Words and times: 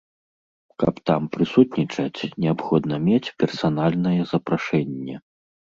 Каб 0.83 0.95
там 1.09 1.21
прысутнічаць, 1.35 2.25
неабходна 2.45 2.95
мець 3.07 3.33
персанальнае 3.45 4.19
запрашэнне. 4.35 5.15